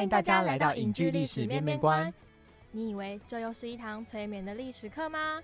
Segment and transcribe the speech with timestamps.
[0.00, 2.10] 欢迎大家来到影剧历史面面观。
[2.70, 5.42] 你以为这又是一堂催眠的历史课吗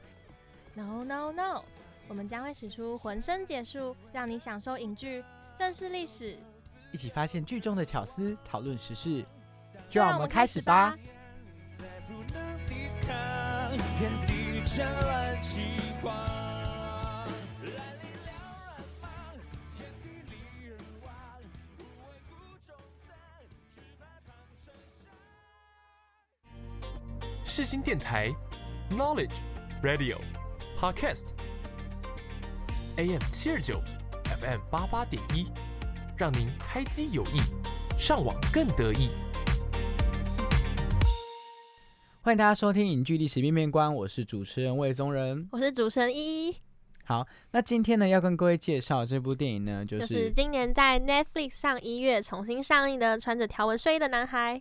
[0.73, 1.63] ？No No No，
[2.09, 5.23] 我们将会使出浑身解数，让你享受影剧，
[5.59, 6.39] 认识历史，
[6.91, 9.23] 一起发现剧中的巧思，讨论时事。
[9.91, 10.97] 就让我们开始吧。
[27.57, 28.31] 世新电台
[28.91, 29.33] ，Knowledge
[29.83, 30.19] Radio
[30.79, 31.23] Podcast，AM
[33.33, 33.81] 七二九
[34.25, 35.47] ，FM 八八点一，
[36.19, 37.41] 让您开机有益，
[37.97, 39.09] 上网更得意。
[42.21, 46.57] 欢迎大家收听《影剧历史面面观》，我是主持人魏宗仁，我是主持人依依。
[47.05, 54.57] 好，那今天呢，要跟各位介绍这部电影呢，就是今年在 Netflix 上一月重新上映的《穿着条纹睡衣的男孩》。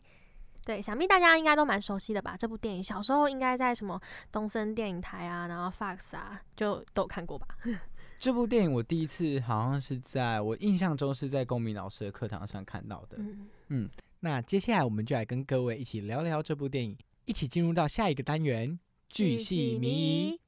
[0.65, 2.35] 对，想必大家应该都蛮熟悉的吧？
[2.35, 7.47] 这部电影小时候应该在什么东森电影台啊，然后 Fox 啊，就都有看过吧。
[8.17, 13.17] 这部电影我第一次好像是在我印象中是在公民老师的课堂上看到的。
[13.19, 13.89] 嗯嗯，
[14.21, 20.41] 那接下来我们就来跟各位一起聊聊这部电影，一起进入到下一个单元——剧系迷疑，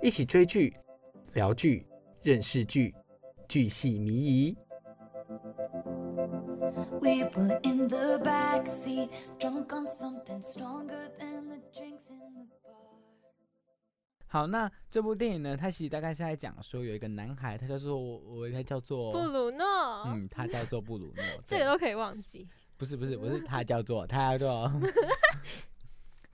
[0.00, 0.76] 一起追剧、
[1.34, 1.84] 聊剧、
[2.22, 2.94] 认识剧，
[3.48, 4.56] 剧系迷
[6.78, 6.82] 疑。
[14.30, 15.56] 好，那这部电影呢？
[15.56, 19.64] 它其实大概是在讲说，有一个男孩，他叫做我，他叫做布鲁诺。
[20.06, 21.24] 嗯，他叫做布鲁诺。
[21.44, 22.46] 这个都可以忘记。
[22.76, 24.70] 不是不是不是，他叫做他叫做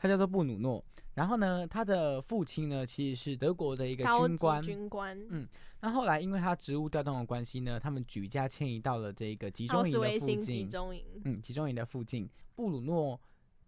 [0.04, 0.84] 他叫做布鲁诺。
[1.14, 4.62] 然后呢，他的父亲呢，其实是德国的一个军官。
[4.62, 5.18] 军官。
[5.30, 5.48] 嗯。
[5.80, 10.42] 那后来，因为他职务调动的关系呢，他们举家迁移到了这个集中营的附近。
[10.42, 13.18] 集中营，嗯，集中营的附近，布鲁诺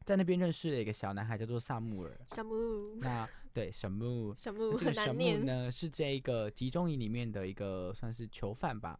[0.05, 2.21] 在那边认识了一个小男孩，叫做萨穆尔。
[2.27, 2.97] 萨穆。
[2.97, 4.35] 那对，萨穆。
[4.35, 8.99] 萨穆这个萨穆呢，是这一个集中营里面的一个算是囚犯吧。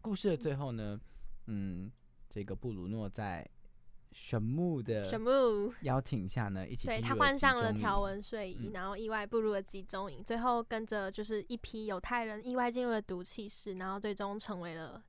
[0.00, 0.98] 故事的最后呢，
[1.48, 1.92] 嗯，
[2.30, 3.46] 这个布鲁诺在。
[4.16, 15.02] 神木的神木邀请下呢，一起对他换上了条纹睡衣，然后意外步入了集中营，最后跟着就是一批犹太人意外进入了毒气室，然后最终成为了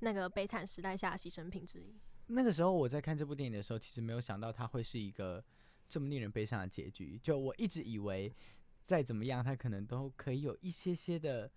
[0.00, 1.94] 那个悲惨时代下的牺牲品之一。
[2.26, 5.42] 那个时候我在看这部电影的时候，其实没有想到它会是一个
[5.88, 7.16] 这么令人悲伤的结局。
[7.22, 8.34] 就我一直以为
[8.82, 11.48] 再怎么样，他可能都可以有一些些的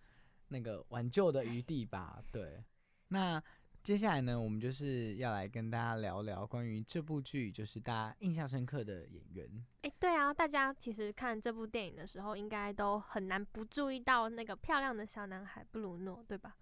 [0.50, 2.24] 那个挽救的余地吧。
[2.32, 2.64] 对，
[3.08, 3.44] 那。
[3.84, 9.66] 接下来呢，我们就是要来跟大家聊聊关于这部剧，就是大家印象深刻的演员。
[9.81, 16.56] 哎，对啊，大家其实看这部电影的时候，应该都很难不注意到那个漂亮的小男孩布鲁诺，对吧？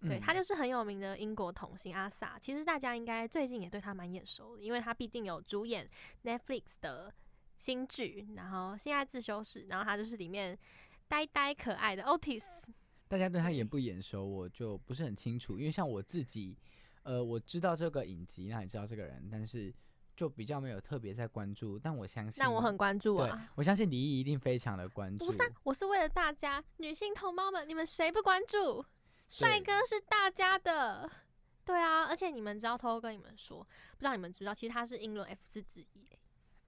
[0.00, 2.36] 对他就是很有名的英国童星阿萨。
[2.38, 5.88] 其实大家应该最近也对他蛮眼熟的，因为他毕竟有主演
[6.24, 7.14] Netflix 的
[7.56, 10.58] 新剧，然后《性爱自修室》，然后他就是里面
[11.06, 12.42] 呆呆可爱的 Otis。
[13.06, 15.58] 大家对他眼不眼熟，我就不是很清楚。
[15.58, 16.56] 因为像我自己，
[17.02, 19.72] 呃，我知道这个影集，那也知道这个人，但是
[20.16, 21.78] 就比较没有特别在关注。
[21.78, 23.52] 但我相信，那我很关注啊！
[23.54, 25.26] 我相信李毅一定非常的关注。
[25.26, 28.84] 不是，我是为了大家女性同胞们，你们谁不关注？
[29.28, 31.10] 帅哥是大家的，
[31.64, 32.04] 对啊！
[32.04, 36.08] 而且你们知道，偷偷跟你们说，不知道你们知不知道，其实他是英伦 F 四之一。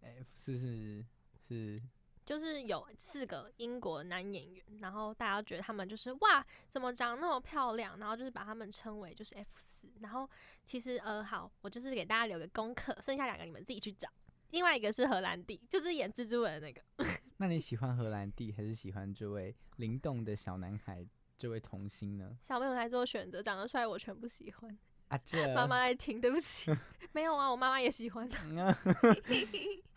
[0.01, 1.05] F 四是
[1.47, 1.83] 是。
[2.27, 7.97] 就是有四个英国男演员，然后大家觉得他们就是哇，怎么长那么漂亮？
[8.01, 9.89] 然后就是把他们称为就是 F 四。
[10.01, 10.29] 然后
[10.65, 14.09] 其实呃好，我就是给大家留个功课，剩下两个你们自己去找。
[14.51, 16.83] 另外一个是荷兰弟，就是演蜘蛛人的那个。
[17.39, 21.07] 那你喜欢荷兰弟还是喜欢这位灵动的小男孩，
[21.39, 22.37] 这位童星呢？
[22.43, 24.79] 小朋友来做选择，长得帅我全部喜欢。
[25.09, 26.75] 啊，这妈妈爱听，对不起，
[27.13, 28.29] 没有啊，我妈妈也喜欢。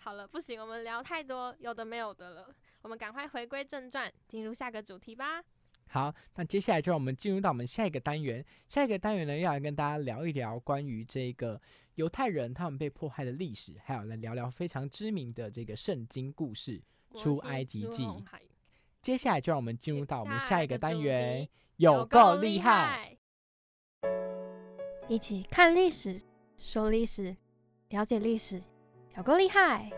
[0.02, 5.44] 好了，不行，我们聊太多有的没有的了，我们赶快回归正传，进入下个主题吧。
[5.90, 8.44] 好，那接下来就让我们进入到我们下一个单元。
[8.68, 11.60] 下一个单元呢，要来跟大家聊一聊关于这个
[11.96, 16.82] 犹太人他们被迫害的历史，还有来聊聊非常知名的这个圣经故事
[17.20, 18.04] 《出埃及记》。
[19.02, 21.48] 接下来就让我们进入到我们下一个单元，
[21.78, 23.18] 有够厉害。
[25.08, 26.22] 一起看历史，
[26.56, 27.36] 说历史，
[27.90, 28.62] 了解历史，
[29.18, 29.92] 有够厉害！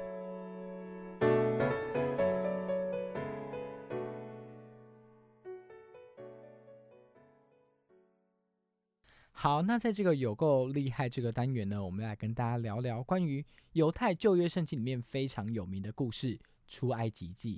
[9.31, 13.44] 好，那在这个有够厉害这个单元呢，我们来跟大家聊聊关于
[13.74, 16.38] 犹太旧约圣经里面非常有名的故事
[16.68, 17.58] 《出埃及记》。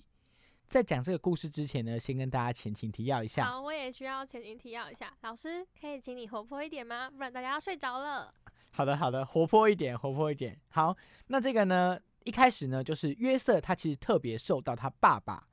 [0.70, 3.46] 在讲这个故事之前呢，先跟大家前情提要一下。
[3.46, 5.14] 好，我也需要前情提要一下。
[5.22, 7.12] 老师，可以请你活泼一点吗？
[7.12, 8.34] 不然大家要睡着了。
[8.76, 10.60] 好的，好的，活泼一点，活泼一点。
[10.70, 10.98] 好，
[11.28, 15.48] 那这个呢，一开始呢，就是约瑟他其实特别受到他爸爸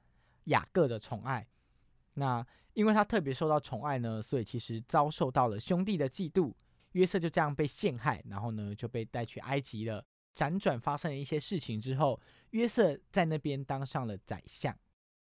[0.45, 1.47] 雅各的宠爱。
[2.15, 6.55] 那因为他特别受到宠爱呢，所以其实遭受到了兄弟的嫉妒。
[6.93, 10.03] 约瑟就这样被陷害，然后呢就被带去埃及了。
[10.35, 12.19] 辗转发生了一些事情之后，
[12.51, 14.75] 约瑟在那边当上了宰相。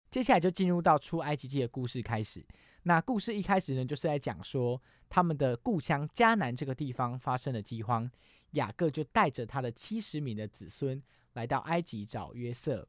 [0.09, 2.45] 接下来就进入到出埃及记的故事开始。
[2.83, 8.09] 那故事一开始呢，就是在讲说他们的故乡迦南这个地方发生了饥荒，
[8.51, 11.01] 雅各就带着他的七十名的子孙
[11.33, 12.87] 来到埃及找约瑟。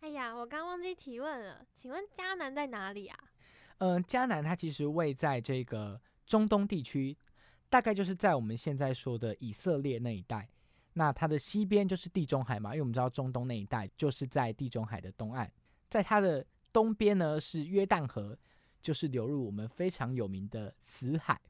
[0.00, 3.18] 哎呀，我刚忘记提问了，请问迦南在哪里啊？
[3.78, 7.16] 嗯，迦南它其实位在这个中东地区，
[7.68, 10.48] 大概就是在我们现在说的以色列那一带。
[10.94, 15.50] 那它的西边就是地中海嘛，因为我们知道中东那一带就是在地中海的东岸，
[15.88, 16.44] 在它的
[16.76, 18.38] 东边呢是约旦河，
[18.82, 21.40] 就是流入我们非常有名的死海。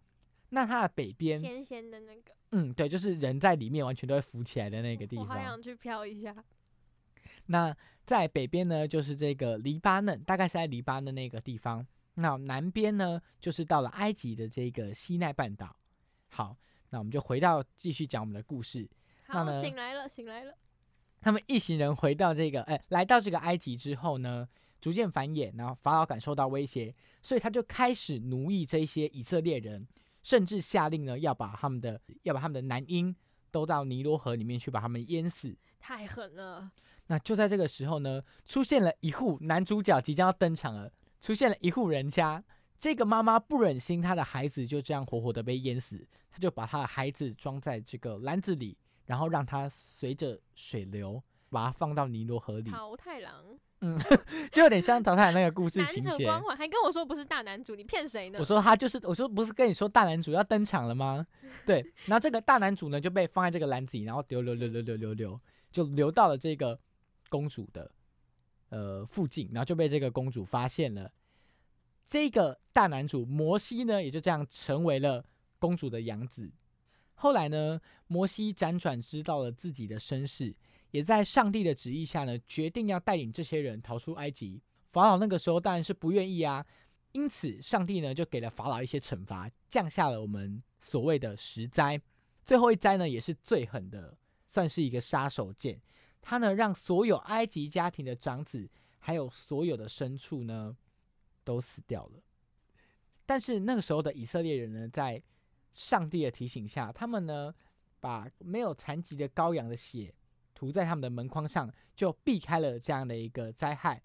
[0.50, 5.40] 那它的北边，咸咸的那个，嗯，对，就是人在里面完全都会浮起来的那个地方我好。
[5.40, 6.32] 想去漂一下。
[7.46, 11.84] 那在北边呢，就是这个黎巴嫩，大概是在黎巴嫩那个地方。
[12.14, 15.75] 那南边呢，就是到了埃及的这个西奈半岛。
[16.28, 16.56] 好，
[16.90, 18.88] 那我们就回到继续讲我们的故事。
[19.26, 20.55] 那好，呢醒来了，醒来了。
[21.20, 24.49] 他们一行人回到这个，哎，来到这个埃及之后呢，
[24.87, 29.85] 逐渐繁衍，然后法老感受到威胁，所以他就开始奴役这些以色列人，
[30.23, 33.12] 甚至下令呢要把他们的要把他们的男婴
[33.50, 35.59] 都到尼罗河里面去把他们淹死。
[35.81, 36.71] 太狠了！
[37.09, 42.44] 那就在这个时候呢，出现了一户男主角即将要登场了，出现了一户人家。
[42.79, 53.98] 这个妈妈不忍心她的孩子就这样活活的被淹死，她就把她的孩子装在这个篮子里，然后让他随着水流把它放到尼罗河里，桃太郎，嗯
[54.50, 56.10] 就有点像淘汰那个故事情 节。
[56.10, 58.38] 主光环，还跟我说不是大男主，你骗谁呢？
[58.38, 61.26] 我说他就是，我说不是跟你说大男主要登场了吗？
[61.64, 65.40] 对， 然后这个大男主呢就被放在这个篮子里，然后流流流流流流流，
[65.70, 66.78] 就流到了这个
[67.28, 67.90] 公主的
[68.70, 71.10] 呃附近，然后就被这个公主发现了。
[72.08, 75.25] 这个大男主摩西呢，也就这样成为了
[75.58, 76.50] 公主的养子。
[77.14, 80.54] 后来呢，摩西辗转知道了自己的身世，
[80.96, 84.62] 也在上帝的旨意下呢，决定要带领这些人逃出埃及。
[84.93, 86.64] 法老那个时候当然是不愿意啊，
[87.12, 92.00] 因此上帝呢就给了法老一些惩罚，降下了我们所谓的十灾。
[92.46, 94.16] 最后一灾呢，也是最狠的，
[94.46, 95.78] 算是一个杀手锏。
[96.22, 98.66] 他呢让所有埃及家庭的长子，
[98.99, 100.75] 还有所有的牲畜呢，
[101.44, 102.22] 都死掉了。
[103.26, 105.22] 但是那个时候的以色列人呢，在
[105.70, 107.54] 上帝的提醒下，他们呢
[108.00, 110.14] 把没有残疾的羔羊的血
[110.56, 114.03] 涂在他们的门框上，就避开了这样的一个灾害。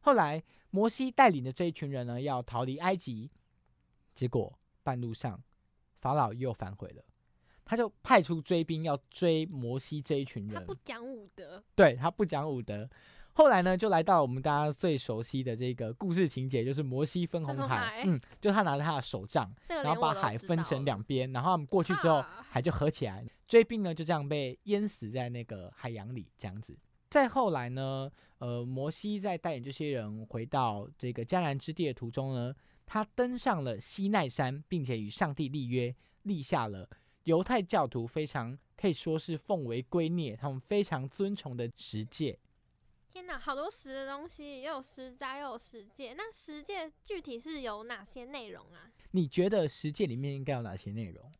[0.00, 3.30] 后来摩西带领的这一群人呢，要逃离埃及，
[4.12, 5.40] 结果半路上
[6.00, 7.02] 法老又反悔了，
[7.64, 12.90] 他就派出追兵要追摩西这一群人他不，讲武德，对他不讲武德。
[13.36, 17.78] 后来呢，就来到我们大家最熟悉的这个故事情节，就是摩西分红海。
[17.78, 26.76] 海嗯，就他拿着他的手杖，然后把海分成两边，然后他们过去之后，海就合起来，追兵呢就这样被淹死在那个海洋里，这样子。
[27.10, 32.54] 再后来呢，呃，摩西在带领这些人回到这个迦南之地的途中呢，
[32.84, 36.88] 他登上了西奈山，并且与上帝立约，立下了
[37.24, 42.38] 犹太教徒非常可以说是奉为圭臬，他们非常尊崇的十诫。
[43.12, 46.14] 天哪，好多十的东西，又有十灾又有十诫。
[46.16, 48.90] 那十诫具体是有哪些内容啊？
[49.12, 51.30] 你觉得十诫里面应该有哪些内容？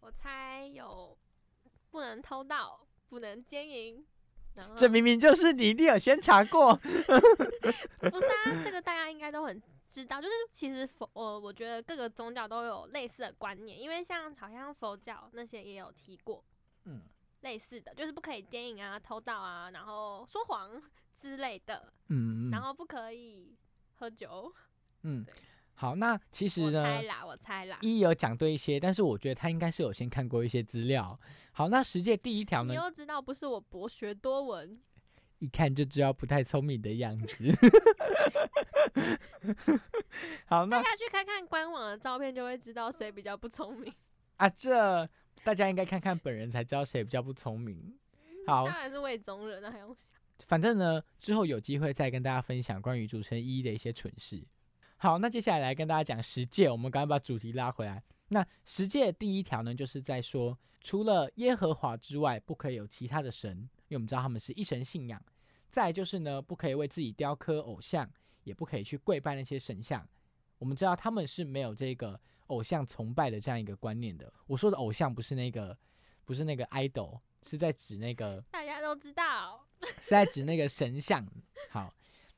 [0.00, 1.16] 我猜有
[1.92, 4.04] 不能偷盗，不能奸淫。
[4.54, 6.74] 然后这明明就是你一定有先查过。
[6.76, 10.20] 不是啊，这个大家应该都很知道。
[10.20, 16.44] 就是其实佛，呃，我觉得各个宗教都有类似的观念，因为像好像佛教那些也有提过
[16.84, 17.02] 嗯
[17.42, 20.82] 类似的，就是不可以奸淫啊、偷盗啊，然后说谎
[21.16, 23.56] 之类的，嗯嗯然后不可以
[23.94, 24.52] 喝酒。
[25.04, 25.34] 嗯对，
[25.74, 27.78] 好，那其实我呢，猜啦，我猜啦。
[27.80, 31.18] 一有讲对一些，但是我觉得他应该是有先看过一些资料。
[31.50, 34.80] 好，那十诫第一条呢，你又知道不是我博学多闻，
[35.40, 37.34] 一看就知道不太聪明的样子。
[40.46, 43.92] 好，那大家去看看官网的照片就会知道谁比较不聪明。
[44.36, 45.08] 啊，这
[45.42, 47.98] 大家应该看看本人才知道谁比较不聪明。
[48.46, 50.06] 好当，然是魏宗仁，那还用想？
[50.46, 54.44] 反正呢，之后有机会再跟大家分享关于主持人一一的一些蠢事。
[55.02, 58.00] 好，那接下来来跟大家讲十诫，我们赶快把主题拉回来。
[58.28, 63.50] 那十诫第一条呢，就是在说，除了耶和华之外，不可以有其他的神，
[63.88, 65.20] 因为我们知道他们是一神信仰。
[65.68, 68.08] 再就是呢，不可以为自己雕刻偶像，
[68.44, 70.06] 也不可以去跪拜那些神像。
[70.58, 74.32] 我们知道他们是没有这个偶像崇拜的这样一个观念的。
[74.46, 75.76] 我说的偶像不是那个
[76.24, 79.66] 不是那个 idol，是在指那个大家都知道。
[80.00, 81.26] 是在指那个神像。
[81.70, 81.92] 好，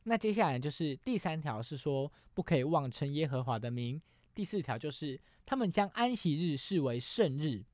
[0.04, 4.00] 那接下来就是第三条是说不可以妄称耶和华的名。
[4.34, 7.64] 第四条就是他们将安息日视为圣日，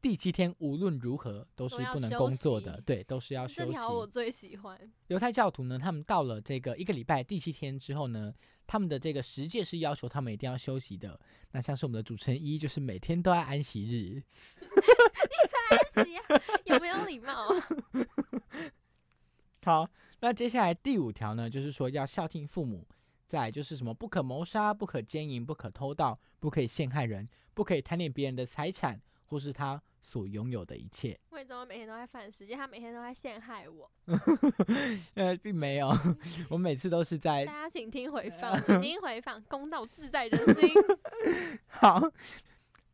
[0.00, 3.60] 第七天无论如何都是不能工作的，对，都是要休息。
[3.60, 4.78] 这条我最喜欢。
[5.08, 8.32] 犹太教徒呢，他们到了这个一个礼拜第七天之后呢，
[8.66, 11.20] 他们的这个十诫是要求他们一定要休息的。
[11.52, 14.22] 那像是我们的主持人一，就是每天都要安息日。
[14.64, 16.22] 你才安息啊
[16.64, 17.68] 有没有礼貌啊？
[19.64, 22.86] 好，那接下来第五条呢，就是说要孝敬父母。
[23.28, 31.18] 再就是什么不可谋杀、不可奸淫、不可偷盗、不可以陷害人、不可以贪恋别人的财产或是他所拥有的一切。
[31.30, 33.90] 为什么每天都在犯事，他每天都在陷害我。
[35.14, 35.90] 呃，并没有，
[36.48, 40.72] 我每次都是在大家请听回放， 请听回放，公道自在人心。
[41.66, 42.00] 好，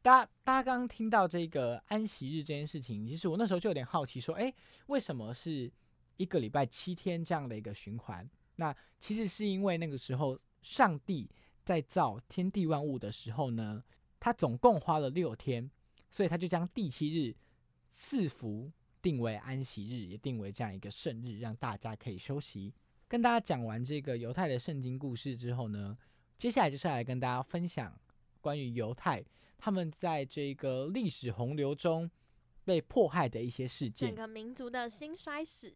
[0.01, 4.51] 大家大家刚刚听到这个安息日这件事情，其实我那时候就有点好奇，说，哎，
[4.87, 5.71] 为什么是
[6.17, 8.29] 一个礼拜七天这样的一个循环？
[8.57, 11.29] 那其实是因为那个时候上帝
[11.65, 13.83] 在造天地万物的时候呢，
[14.21, 15.71] 他总共花了六天，
[16.11, 17.35] 所以他就将第七日
[17.91, 22.73] 赐福定为安息日，也定为这样一个圣日，让大家可以休息。
[23.09, 25.97] 跟大家讲完这个犹太的圣经故事之后呢，
[26.39, 27.99] 接下来就是来跟大家分享
[28.41, 29.25] 关于犹太
[29.59, 32.11] 他们在这个历史洪流中
[32.65, 34.15] 被迫害的一些事件整。
[34.15, 35.75] 个民族的兴衰史，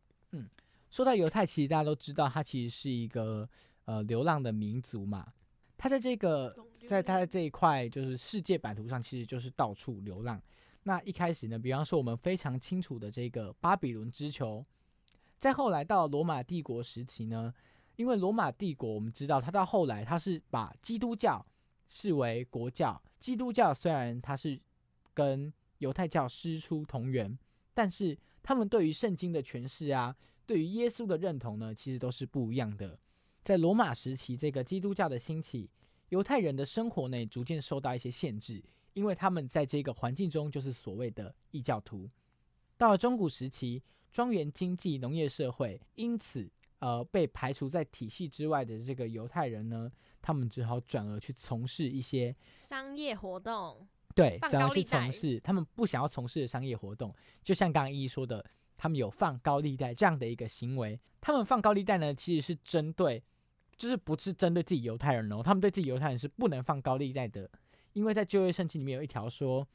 [0.90, 3.48] 说到犹太，其实大家都知道，它其实是一个
[3.84, 5.32] 呃流浪的民族嘛。
[5.76, 6.56] 它在这个
[6.88, 10.40] 在它的这一块就是世界版图上，其实就是到处流浪。
[10.84, 14.64] 那一开始呢，比方说我们非常清楚的这个巴比伦之囚，
[15.36, 17.52] 再后来到罗马帝国时期呢，
[17.96, 21.44] 因为罗马帝国我们知道，它到后来它是把基督教
[21.88, 23.02] 视为国教。
[23.18, 24.58] 基督教虽然它是
[25.12, 27.36] 跟犹太教师出同源，
[27.74, 28.16] 但是
[28.46, 30.14] 他们对于圣经的诠释啊，
[30.46, 32.96] 对于耶稣的认同呢，其实都是不一样的。
[33.42, 35.68] 在罗马时期，这个基督教的兴起，
[36.10, 38.62] 犹太人的生活呢，逐渐受到一些限制，
[38.92, 42.08] 因为他们在这个环境中就是所谓的异教徒。
[42.76, 46.48] 到了中古时期，庄园经济、农业社会，因此
[46.78, 49.90] 呃被排除在体系之外的这个犹太人呢，
[50.22, 58.42] 他们只好转而去从事一些商业活动，对，放想要去从事他们不想要从事的商业活动，就像刚刚依依说的，
[58.78, 60.98] 他们有放高利贷这样的一个行为。
[61.20, 63.22] 他们放高利贷呢，其实是针对，
[63.76, 67.50] 就是不是针对自己犹太人哦，他们对自己犹太人是不能放高利贷的，
[67.92, 69.68] 因为在就业圣经里面有一条说，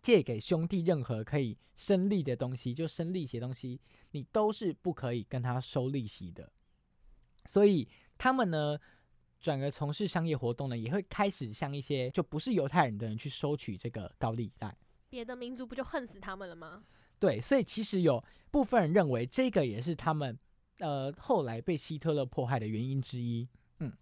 [0.00, 3.80] 借给兄弟任何可以生利的东西，就生利息的东西，
[4.12, 6.48] 你都是不可以跟他收利息的。
[7.46, 8.78] 所以他们呢，
[9.40, 14.76] 转而从事商业活动呢，也会开始向一些就不是犹太人的人去收取这个高利贷。
[15.08, 16.84] 别的民族不就恨死他们了吗？
[17.18, 20.38] 对，所以其实有部分人认为这个也是他们
[20.78, 23.48] 呃后来被希特勒迫害的原因之一。
[23.78, 23.92] 嗯，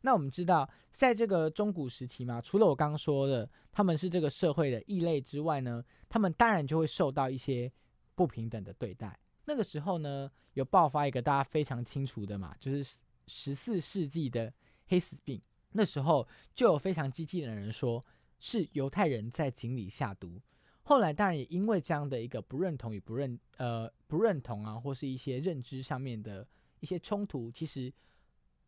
[0.00, 7.70] 那我们知道，在这个中古时期嘛，除了我刚刚说的他们是这个社会的异类之外呢，他们当然就会受到一些
[8.14, 9.18] 不平等的对待。
[9.44, 14.52] 那个时候呢，有爆发一个大家非常清楚的嘛，就是十四世纪的
[14.88, 15.40] 黑死病。
[15.72, 18.04] 那时候就有非常激进的人说，
[18.38, 20.40] 是犹太人在井里下毒。
[20.82, 26.46] 后来当然也因为这样的一个不认同与不认呃不认同啊，或是一些认知上面的
[26.80, 27.92] 一些冲突，其实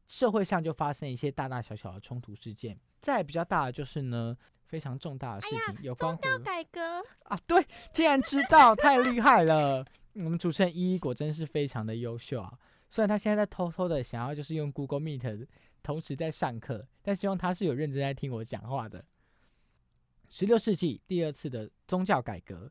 [0.07, 2.79] 社会上就发生一些大大小小的冲突事件。
[3.00, 4.37] 再比较大的就是呢，
[4.67, 9.83] 非常重大的事情，有关乎改革，啊，对，竟然知道，太厉害了！
[10.12, 12.59] 我们主持人依依果真是非常的优秀啊。
[12.90, 15.47] 虽然他现在在偷偷的想要就是用 Google Meet
[15.82, 19.04] 同时在上课，但希望他是有认真在听我讲话的。
[20.28, 22.70] 十六世纪第二次的宗教改革，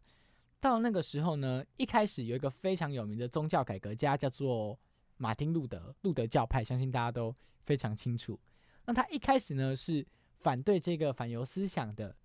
[0.59, 4.77] 到那个时候呢，一开始有一个非常有名的宗教改革家叫做
[5.17, 7.33] 马丁路德，路德教派，相信大家都
[7.63, 8.39] 非常清楚。
[8.85, 10.05] 那他一开始呢是
[10.39, 12.15] 反对这个反犹思想的，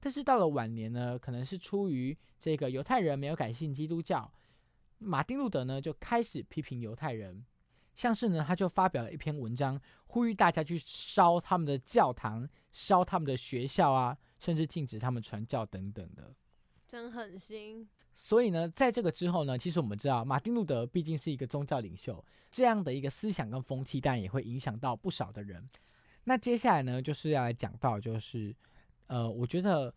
[0.00, 4.30] 但是到了晚年呢，可能是出于这个犹太人没有改信基督教，
[4.98, 7.44] 马丁路德呢就开始批评犹太人，
[7.94, 16.34] 像是呢他就发表了一篇文章，呼吁大家去烧他们的教堂、烧他们的学校啊，甚至禁止他们传教等等的。
[16.86, 17.88] 真狠心。
[18.16, 25.68] 所以呢，在这个之后呢，其实我们知道，马丁路德毕竟是一个宗教领袖，这样的一个思想跟风气，当然也会影响到不少的人。
[26.22, 28.54] 那接下来呢，就是要来讲到，就是
[29.08, 29.92] 呃，我觉得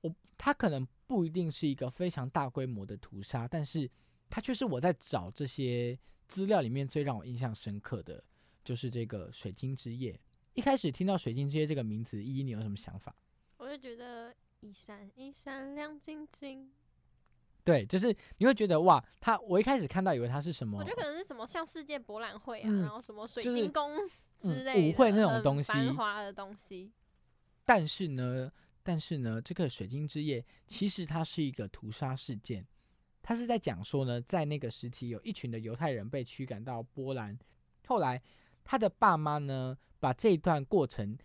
[0.00, 3.88] 我他可能不一定是一个非常大规模的屠杀，但是
[4.34, 8.20] 他却是我在找这些资料里面最让我印象深刻的，
[8.64, 10.20] 就是这个水晶之夜。
[10.54, 13.14] 一开始听到水晶之夜这个名字，依依你有什么想法？
[13.58, 16.68] 我就觉得一闪一闪亮晶晶，
[17.62, 23.96] 对，就是你会觉得哇，他我一开始看到以为他是什么，我觉得可能是什么像世界博览会啊，嗯然后什么水晶宫
[24.36, 26.90] 之嗯类的、舞会那种东西繁华的东西。
[27.64, 28.50] 但是呢，
[28.82, 32.66] 但是呢，这个水晶之夜其实它是一个屠杀事件，
[33.26, 37.38] 他是在讲说呢，在那个时期有一群的犹太人被驱赶到波兰，
[37.86, 38.20] 后来
[38.62, 41.16] 他的爸妈呢把这段过程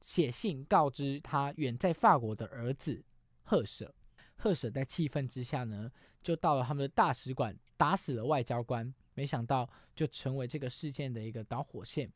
[0.00, 3.02] 写信告知他远在法国的儿子
[3.42, 3.92] 赫舍，
[4.36, 5.90] 赫舍在气愤之下呢，
[6.22, 12.12] 就到了他们的大使馆打死了外交官，没想到就成为这个事件的一个导火线。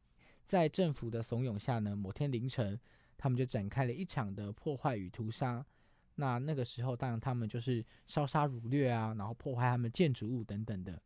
[0.46, 2.78] 在政府的怂恿下呢，某天凌晨，
[3.18, 5.66] 他们就展开了一场的破坏与屠杀。
[6.16, 11.00] 那那个时候，当然他们就是烧杀掳掠啊，然后破坏他们建筑物等等的，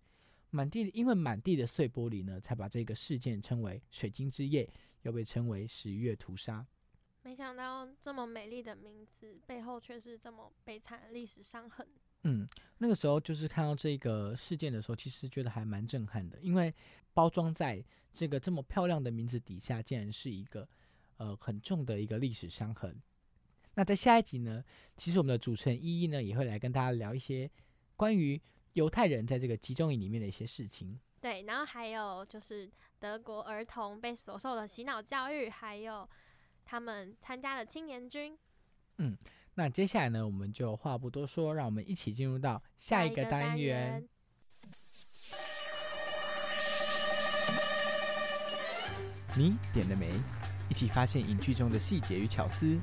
[0.50, 4.68] 满地因为满地的碎玻璃呢，才把这个事件称为“水晶之夜”，
[5.02, 6.66] 又被称为“十月屠杀”。
[7.22, 11.86] 没想到这么美丽的名字背后却是这么悲惨的历史伤痕。
[12.24, 12.48] 嗯，
[12.78, 16.74] 那个时候就是看到这个事件的时候，其实觉得还蛮震撼的，因为
[17.12, 20.68] 包装在这个这么漂亮的名字底下，竟然是一个
[21.16, 23.00] 呃很重的一个历史伤痕。
[23.78, 24.64] 那在下一集呢，
[24.96, 27.48] 其实我们的主持人依依呢也会来跟大家聊一些
[27.94, 28.42] 关于
[28.72, 30.98] 犹太人在这个集中营里面的一些事情。
[31.20, 32.68] 对，然后还有就是
[32.98, 36.08] 德国儿童被所受的洗脑教育，还有
[36.64, 38.36] 他们参加了青年军。
[38.96, 39.16] 嗯
[39.54, 44.08] 那接下来呢，我们就话不多说，让我们一起进入到下一个单元。
[49.36, 50.20] 你点了没？
[50.68, 52.76] 一起发现影剧中的细节与巧思。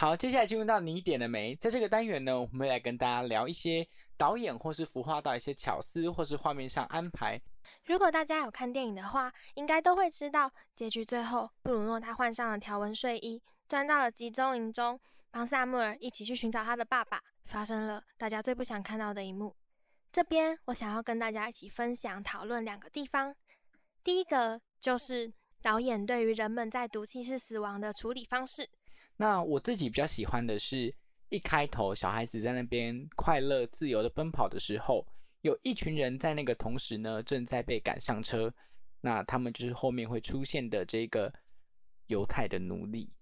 [0.00, 1.56] 好，接下来进入到你点了没？
[1.56, 3.84] 在这个单元呢，我们会来跟大家聊一些
[4.16, 7.36] 导演或是孵化到一些巧思，或是画面上安排。
[7.84, 15.00] 如果大家有看电影的话，应该都会知道，结局最后，布鲁诺他换上了条纹睡衣，钻到了集中营中，
[15.32, 17.20] 帮萨穆尔一起去寻找他的爸爸。
[17.46, 19.52] 发生了大家最不想看到的一幕。
[20.12, 23.34] 这边我想要跟大家一起分享讨论两个地方。
[24.04, 28.70] 第一个就是导演对于人们在毒气室死亡的处理方式。
[29.18, 30.94] 那我自己比较喜欢的是，
[31.28, 35.06] 一开头小孩子在那边快乐自由的奔跑的时候，
[35.42, 38.54] 有一群人在那个同时呢，正在被赶上车。
[39.00, 41.32] 那他们就是后面会出现的这个
[42.06, 43.12] 犹太的奴隶。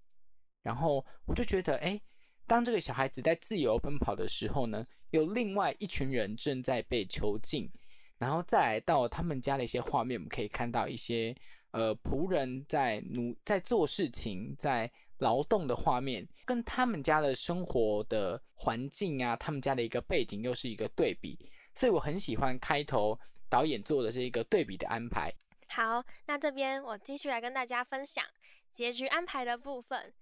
[0.62, 2.00] 然后我就觉得，哎，
[2.46, 7.70] 当这个小孩子在自由奔跑的时候呢，有另外一群人正在被囚禁。
[8.18, 11.36] 然后再来到他们家的一些画面，我们可以看到一些
[11.72, 25.32] 呃仆人在奴在做事情，在劳动的画面，跟他们家的生活的环境啊，他们家的一个背景又是一个对比，所以我很喜欢开头导演做的是一个对比的安排。
[25.68, 28.24] 好，那这边我继续来跟大家分享
[28.72, 30.12] 结局安排的部分。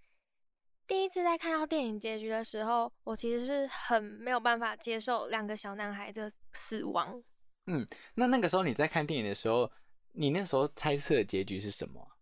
[0.86, 7.22] 第一次在看到电影结局的时候，我其实是很没有办法接受两个小男孩的死亡。
[7.66, 9.70] 嗯那那个时候你在看电影的时候，
[10.12, 12.13] 你那时候猜测的结局是什么啊？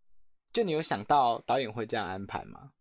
[0.52, 2.72] 就你有想到导演会这样安排吗？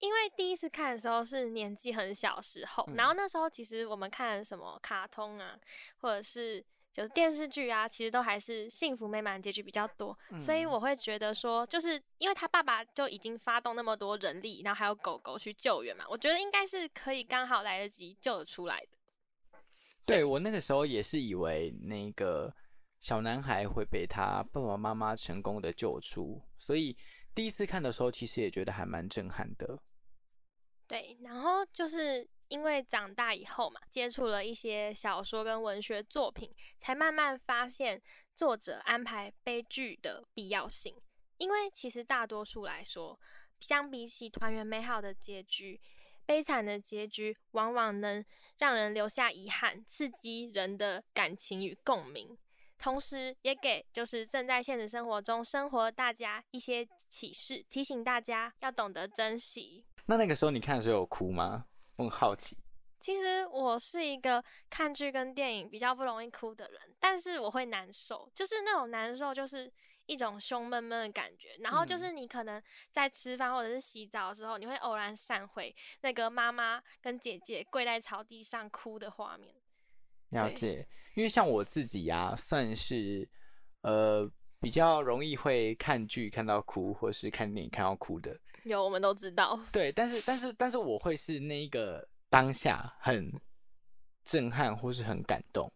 [0.00, 5.56] 因为第一次看的时候是年纪很小的时候，嗯然后那时候其实我们看什么卡通啊，
[5.98, 18.88] 或者是就是电视剧啊，其实都还是幸福美满的结局比较多，所以嗯我会觉得说，就是因为他爸爸就已经发动那么多人力，然后还有狗狗去救援嘛，我觉得应该是可以刚好来得及救得出来的。
[20.04, 22.52] 对我那个时候也是以为那个
[23.02, 26.96] 小男孩会被他爸爸妈妈成功的救出，所以
[27.34, 29.82] 第一次看的时候，其实也觉得还蛮震撼的。
[30.86, 38.00] 对，然后就是因为长大以后嘛，接触了一些小说跟文学作品，才慢慢发现
[38.36, 40.94] 作者安排悲剧的必要性。
[41.38, 43.18] 因为其实大多数来说，
[43.58, 45.80] 相比起团圆美好的结局，
[46.24, 48.24] 悲惨的结局往往能
[48.58, 52.38] 让人留下遗憾，刺激人的感情与共鸣。
[52.82, 59.84] 同时，也给就是正在现实生活中生活的大家一些启示，提醒大家要懂得珍惜。
[60.06, 61.64] 那那个时候你看的时候有哭吗？
[61.94, 62.56] 我很好奇。
[62.98, 69.72] 其实我是一个看剧跟电影比较不容易哭的人，但是我会难受，就是那种难受，就是
[70.06, 71.56] 一种胸闷闷的感觉。
[71.60, 79.54] 然后就是你可能在吃饭或者是洗澡的时候，你会偶然闪回那个妈妈跟姐姐跪在草地上哭的画面。
[80.32, 83.28] 对了解，因为像我自己呀、算是
[83.82, 84.28] 呃
[84.60, 88.36] 比较容易会看剧看到哭，或是看电影看到哭的。
[88.64, 89.60] 有，我们都知道。
[89.70, 93.32] 对，但是但是但是我会是那一个当下很
[94.24, 95.70] 震撼或是很感动，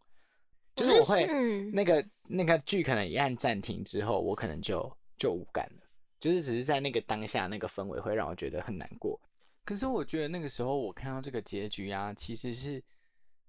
[0.74, 5.86] 就是我会嗯，那个那个剧可能一按暂停之后，我可能就就无感了。
[6.18, 9.20] 就是只是在那个当下那个氛围会让我觉得很难过。
[9.64, 12.82] 可是我觉得那个时候我看到这个结局啊，其实是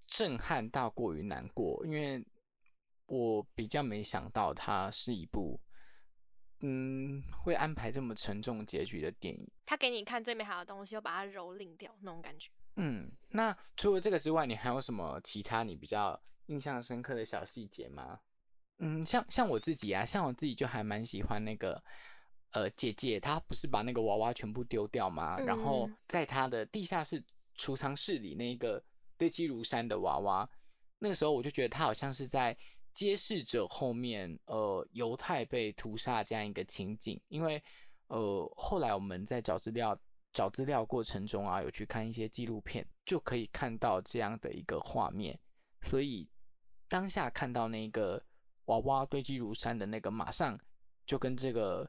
[0.07, 2.25] 震撼大过于难过，因为
[3.05, 5.59] 我比较没想到它是一部。
[6.61, 9.47] 嗯，会安排这么沉重结局的电影。
[9.63, 12.49] 他给你看最美好的东西，又把它蹂躏掉，那种感觉。
[12.77, 18.19] 嗯，那除了这个之外，你还有什么其他你比较印象深刻的小细节吗？
[18.79, 21.79] 嗯，像像我自己啊，像我自己就还蛮喜欢那个，
[22.53, 25.37] 呃，姐姐她不是把那个娃娃全部丢掉吗？
[25.37, 28.83] 然后在她的地下室储藏室里那个
[29.17, 30.49] 堆积如山的娃娃，
[30.99, 32.57] 那个时候我就觉得他好像是在。
[32.93, 37.63] 揭示着后面呃犹太被屠杀这样一个情景，因为
[38.07, 39.95] 呃后来我们在找资料
[40.33, 45.39] 找资料过程中啊，有去看一些纪录片，就可以看到这样的一个画面，
[45.83, 46.27] 所以
[46.87, 48.19] 当下看到那个
[48.65, 50.59] 娃娃堆积如山的那个，马上
[51.05, 51.87] 就跟这个。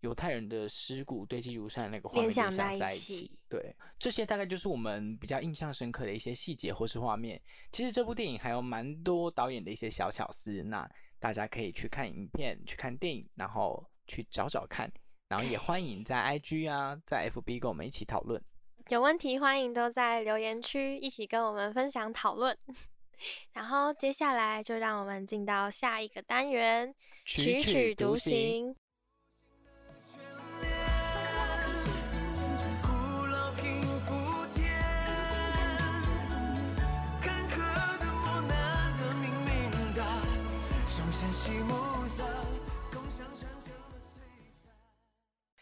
[0.00, 7.40] 犹太人的尸骨堆积如山那个画面联想在一起，对，这些大概就是我们比较印象深刻的一些细节或是画面。
[7.72, 14.90] 其实这部电影还有蛮多导演的一些小巧思，那大家可以去看影片、去看电影，然后去找找看。
[15.28, 18.42] 然后也欢迎在 IG 啊，在 FB 跟我们一起讨论。
[18.88, 22.56] 有问题欢迎都在留言区一起跟我们分享讨论。
[23.52, 28.74] 然后接下来就让我们进到下一个单元，曲曲独行。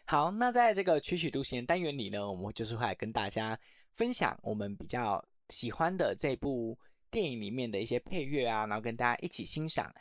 [0.09, 3.59] 好，那在这个曲曲独行单元里呢，我们就是会来跟大家
[3.91, 6.79] 分享我们比较喜欢的这部
[7.11, 9.93] 电影里面的一些配乐啊，然后跟大家一起欣赏。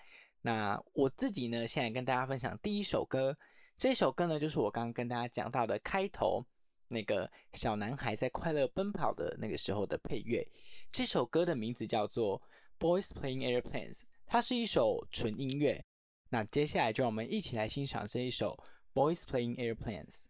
[0.44, 3.36] 那我自己呢，现在跟大家分享第一首歌，
[3.80, 6.46] 这首歌呢，就是我刚刚跟大家讲到的开头
[6.88, 10.48] 那个小男孩在快乐奔跑的那个时候的配乐。
[10.91, 12.39] 这首歌的名字叫做
[12.80, 15.84] 《Boys Playing Airplanes》，它是一首纯音乐。
[16.30, 18.56] 那接下来就让我们一起来欣赏这一首。
[18.95, 20.29] Boys playing airplanes.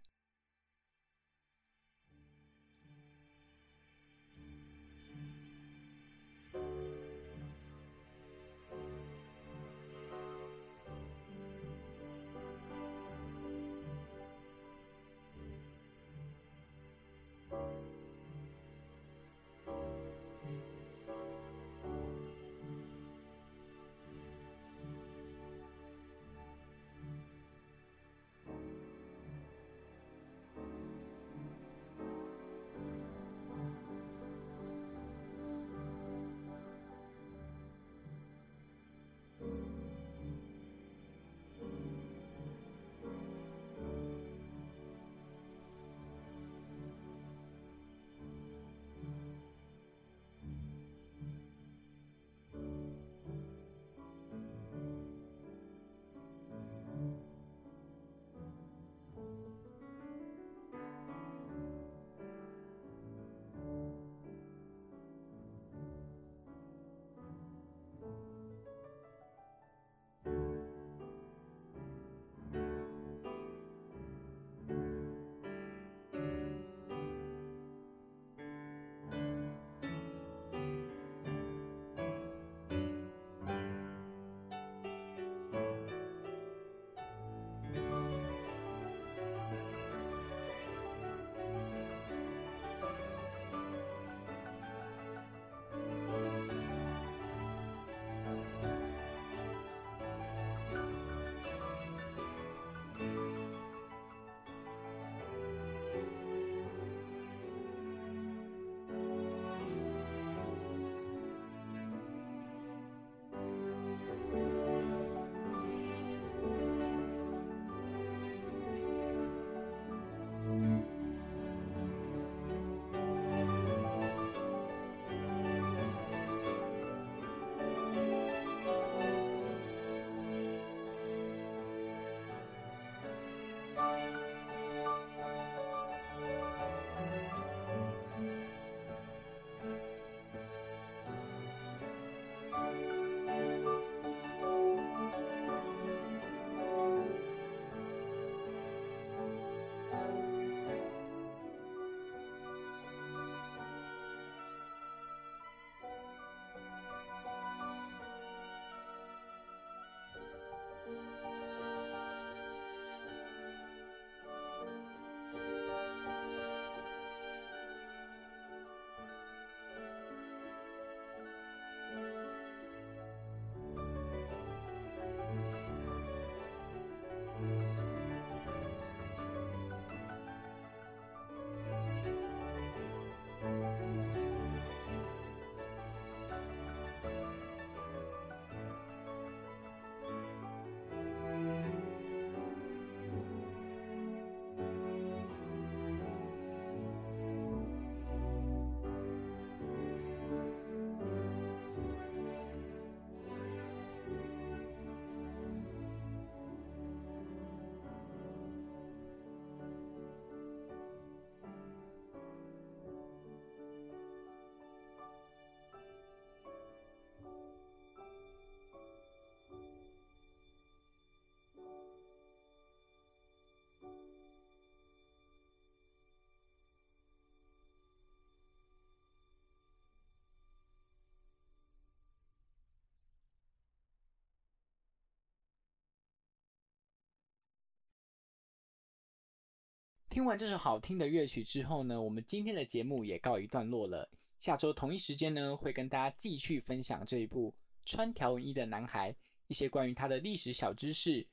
[240.15, 244.09] 听完这首好听的乐曲之后呢，我们今天的节目也告一段落了。
[244.39, 247.53] 下周同一时间呢，会跟大家继续分享这一部
[247.85, 249.13] 穿条纹衣的男孩
[249.47, 251.27] 一些关于他的历史小知识，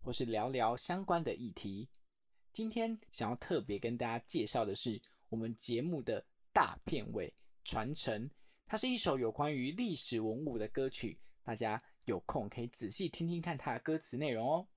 [0.00, 1.88] 或是聊聊相关的议题。
[2.52, 8.30] 今天想要特别跟大家介绍的是我们节目的大片尾传承，
[8.68, 14.68] 它是一首有关于历史文物的歌曲，大家有空可以仔细听听看它的歌词内容哦。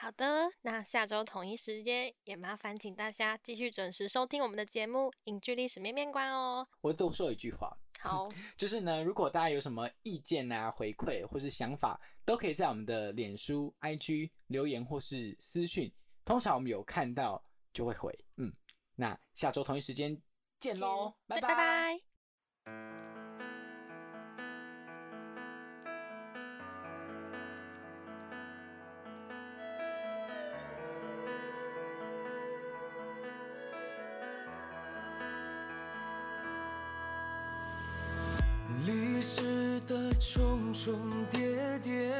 [0.00, 6.66] 好的，那下周同一时间也麻烦请大家继续准时收听我们的节目《影剧历史面面观》哦。
[6.80, 15.92] 我多说一句话，好， 就是呢，如果大家有什么意见啊、回馈或是想法，都可以在我们的脸书、IG 留言或是私讯，
[16.24, 18.18] 通常我们有看到就会回。
[18.38, 18.50] 嗯，
[18.94, 20.18] 那下周同一时间
[20.58, 23.19] 见喽，拜拜拜。
[40.82, 40.96] 重
[41.30, 42.10] 叠叠，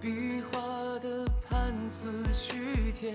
[0.00, 0.58] 笔画
[0.98, 3.14] 的盘丝虚贴，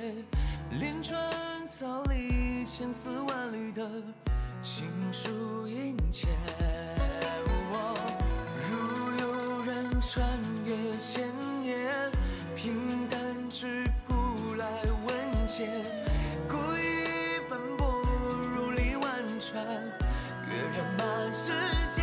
[0.80, 1.20] 连川
[1.68, 3.86] 草里千丝万缕的
[4.62, 6.30] 情书殷切。
[8.70, 10.26] 如有人穿
[10.64, 11.28] 越千
[11.62, 12.10] 年，
[12.56, 13.20] 平淡
[13.50, 14.66] 质朴来
[15.06, 15.68] 问笺，
[16.48, 17.92] 故意奔波
[18.56, 19.06] 如历万
[19.38, 19.66] 川，
[20.48, 21.52] 阅人马之
[21.94, 21.97] 间。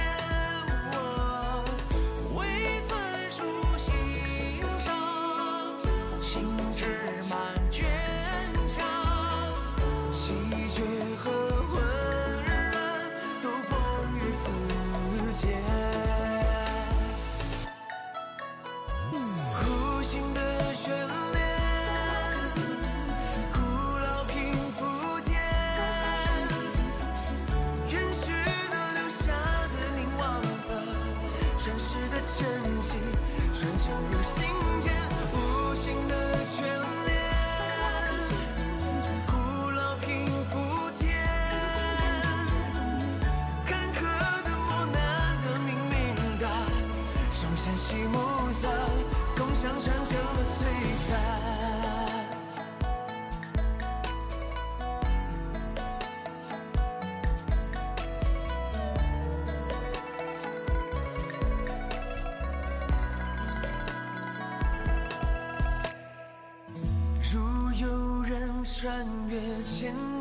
[68.84, 70.13] 穿越千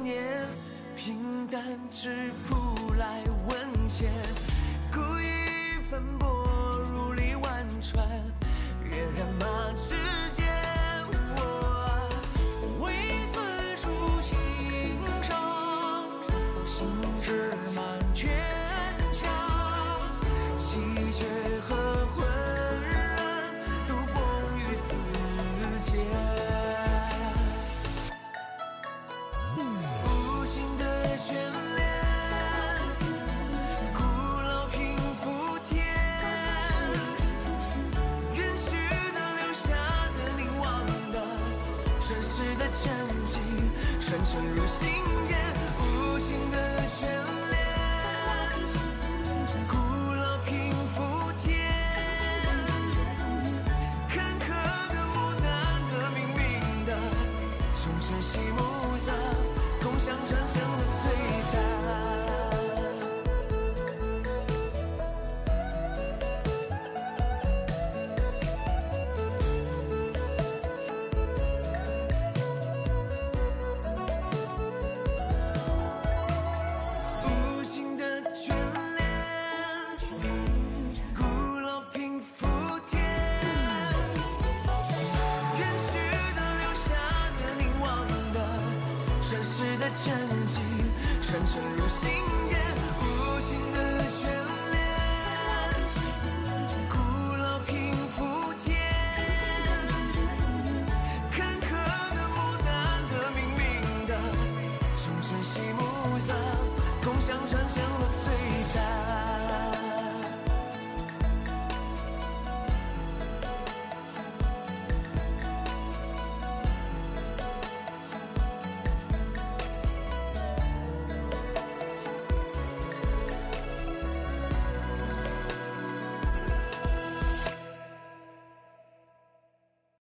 [90.03, 90.13] 真
[90.47, 90.59] 迹，
[91.21, 92.42] 传承入心。